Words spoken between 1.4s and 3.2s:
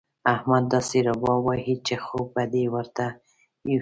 وهي چې خوب به دې ورته